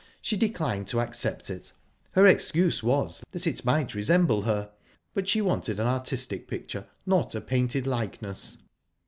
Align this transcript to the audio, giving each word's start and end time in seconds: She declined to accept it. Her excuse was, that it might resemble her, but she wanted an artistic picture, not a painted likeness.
She 0.19 0.35
declined 0.35 0.87
to 0.87 0.99
accept 0.99 1.51
it. 1.51 1.73
Her 2.13 2.25
excuse 2.25 2.81
was, 2.81 3.23
that 3.29 3.45
it 3.45 3.63
might 3.63 3.93
resemble 3.93 4.41
her, 4.41 4.71
but 5.13 5.29
she 5.29 5.43
wanted 5.43 5.79
an 5.79 5.85
artistic 5.85 6.47
picture, 6.47 6.87
not 7.05 7.35
a 7.35 7.39
painted 7.41 7.85
likeness. 7.85 8.57